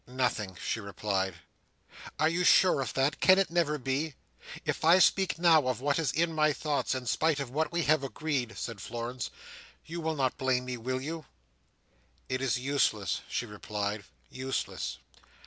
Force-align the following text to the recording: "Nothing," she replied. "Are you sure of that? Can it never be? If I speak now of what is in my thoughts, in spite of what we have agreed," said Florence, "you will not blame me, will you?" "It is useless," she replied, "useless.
"Nothing," 0.07 0.57
she 0.59 0.79
replied. 0.79 1.35
"Are 2.17 2.27
you 2.27 2.43
sure 2.43 2.81
of 2.81 2.95
that? 2.95 3.19
Can 3.19 3.37
it 3.37 3.51
never 3.51 3.77
be? 3.77 4.15
If 4.65 4.83
I 4.83 4.97
speak 4.97 5.37
now 5.37 5.67
of 5.67 5.79
what 5.79 5.99
is 5.99 6.11
in 6.11 6.33
my 6.33 6.53
thoughts, 6.53 6.95
in 6.95 7.05
spite 7.05 7.39
of 7.39 7.51
what 7.51 7.71
we 7.71 7.83
have 7.83 8.03
agreed," 8.03 8.57
said 8.57 8.81
Florence, 8.81 9.29
"you 9.85 10.01
will 10.01 10.15
not 10.15 10.39
blame 10.39 10.65
me, 10.65 10.75
will 10.75 11.01
you?" 11.01 11.25
"It 12.29 12.41
is 12.41 12.57
useless," 12.57 13.21
she 13.29 13.45
replied, 13.45 14.03
"useless. 14.31 14.97